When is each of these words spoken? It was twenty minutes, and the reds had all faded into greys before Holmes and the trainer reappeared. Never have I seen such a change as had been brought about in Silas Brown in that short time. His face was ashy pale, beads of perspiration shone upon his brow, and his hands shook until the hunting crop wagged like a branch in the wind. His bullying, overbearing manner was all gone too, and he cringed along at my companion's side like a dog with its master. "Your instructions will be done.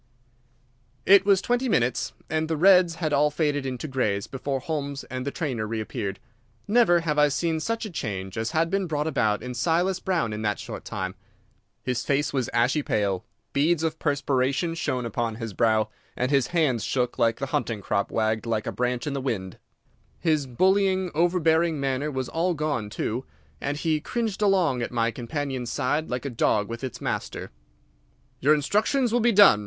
It 1.05 1.27
was 1.27 1.43
twenty 1.43 1.69
minutes, 1.69 2.13
and 2.27 2.47
the 2.47 2.57
reds 2.57 2.95
had 2.95 3.13
all 3.13 3.29
faded 3.29 3.67
into 3.67 3.87
greys 3.87 4.25
before 4.25 4.59
Holmes 4.59 5.03
and 5.11 5.27
the 5.27 5.31
trainer 5.31 5.67
reappeared. 5.67 6.19
Never 6.67 7.01
have 7.01 7.19
I 7.19 7.27
seen 7.27 7.59
such 7.59 7.85
a 7.85 7.89
change 7.91 8.35
as 8.35 8.49
had 8.49 8.71
been 8.71 8.87
brought 8.87 9.05
about 9.05 9.43
in 9.43 9.53
Silas 9.53 9.99
Brown 9.99 10.33
in 10.33 10.41
that 10.41 10.57
short 10.57 10.85
time. 10.85 11.13
His 11.83 12.03
face 12.03 12.33
was 12.33 12.49
ashy 12.51 12.81
pale, 12.81 13.23
beads 13.53 13.83
of 13.83 13.99
perspiration 13.99 14.73
shone 14.73 15.05
upon 15.05 15.35
his 15.35 15.53
brow, 15.53 15.87
and 16.17 16.31
his 16.31 16.47
hands 16.47 16.83
shook 16.83 17.19
until 17.19 17.33
the 17.37 17.51
hunting 17.51 17.79
crop 17.81 18.09
wagged 18.09 18.47
like 18.47 18.65
a 18.65 18.71
branch 18.71 19.05
in 19.05 19.13
the 19.13 19.21
wind. 19.21 19.59
His 20.19 20.47
bullying, 20.47 21.11
overbearing 21.13 21.79
manner 21.79 22.09
was 22.09 22.27
all 22.27 22.55
gone 22.55 22.89
too, 22.89 23.23
and 23.61 23.77
he 23.77 24.01
cringed 24.01 24.41
along 24.41 24.81
at 24.81 24.89
my 24.91 25.11
companion's 25.11 25.69
side 25.71 26.09
like 26.09 26.25
a 26.25 26.31
dog 26.31 26.69
with 26.69 26.83
its 26.83 26.99
master. 27.01 27.51
"Your 28.39 28.55
instructions 28.55 29.13
will 29.13 29.19
be 29.19 29.31
done. 29.31 29.59